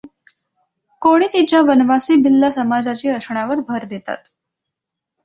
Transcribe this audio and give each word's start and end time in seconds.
कोणी 1.01 1.27
तिच्या 1.33 1.59
वनवासी 1.61 2.15
भिल्ल 2.15 2.49
समाजाची 2.49 3.09
असण्यावर 3.09 3.59
भर 3.67 3.85
देतात. 3.85 4.17